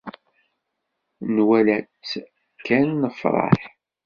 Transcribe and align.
Nwala-tt 1.35 2.11
kan 2.65 2.87
nefṛeḥ. 3.01 3.59